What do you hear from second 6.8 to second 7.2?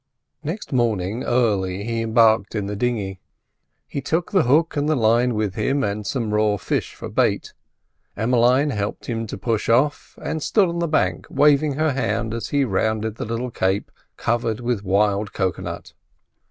for